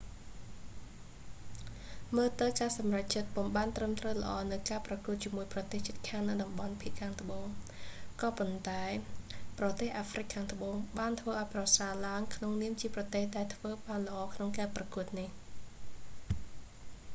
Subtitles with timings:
[2.15, 7.45] មើលទៅការសម្រេចចិត្តពុំបានត្រឹមត្រូវល្អនៅការប្រកួតជាមួយប្រទេសជិតខាងនៅតំបន់ភាគត្បូង
[8.21, 8.83] ក៏ប៉ុន្តែ
[9.59, 15.29] ប្រទេសអាហ្វ្រិកខាងត្បូង បានធ្វើឲ្យប្រសើរឡើងក្នុនាមជាប្រទេសដែលធ្វើបានល្អក្នុងការប្រកួតនេះ